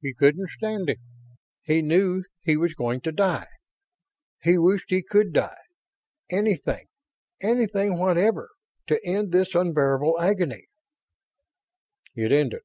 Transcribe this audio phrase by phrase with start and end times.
[0.00, 1.00] He couldn't stand it
[1.64, 3.48] he knew he was going to die
[4.40, 5.58] he wished he could die
[6.30, 6.86] anything,
[7.40, 8.50] anything whatever,
[8.86, 10.68] to end this unbearable agony....
[12.14, 12.62] It ended.